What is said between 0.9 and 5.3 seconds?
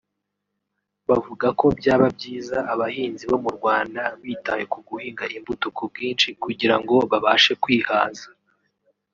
bavuga ko byaba byiza abahinzi bo mu Rwanda bitaye ku guhinga